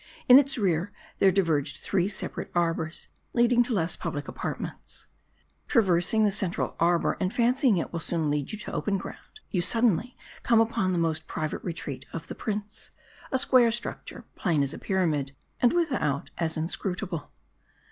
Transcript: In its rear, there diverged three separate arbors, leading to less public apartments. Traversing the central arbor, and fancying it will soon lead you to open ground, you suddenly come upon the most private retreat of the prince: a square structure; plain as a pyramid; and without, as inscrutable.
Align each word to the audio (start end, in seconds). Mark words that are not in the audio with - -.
In 0.27 0.39
its 0.39 0.57
rear, 0.57 0.91
there 1.19 1.29
diverged 1.31 1.77
three 1.77 2.07
separate 2.07 2.49
arbors, 2.55 3.07
leading 3.33 3.61
to 3.61 3.73
less 3.75 3.95
public 3.95 4.27
apartments. 4.27 5.05
Traversing 5.67 6.25
the 6.25 6.31
central 6.31 6.75
arbor, 6.79 7.17
and 7.19 7.31
fancying 7.31 7.77
it 7.77 7.93
will 7.93 7.99
soon 7.99 8.31
lead 8.31 8.51
you 8.51 8.57
to 8.57 8.73
open 8.73 8.97
ground, 8.97 9.41
you 9.51 9.61
suddenly 9.61 10.17
come 10.41 10.59
upon 10.59 10.91
the 10.91 10.97
most 10.97 11.27
private 11.27 11.63
retreat 11.63 12.07
of 12.13 12.25
the 12.29 12.33
prince: 12.33 12.89
a 13.31 13.37
square 13.37 13.71
structure; 13.71 14.25
plain 14.35 14.63
as 14.63 14.73
a 14.73 14.79
pyramid; 14.79 15.33
and 15.61 15.71
without, 15.71 16.31
as 16.39 16.57
inscrutable. 16.57 17.31